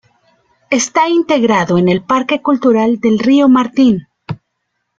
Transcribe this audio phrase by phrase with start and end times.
[0.71, 4.07] Está integrado en el Parque Cultural del Río Martín.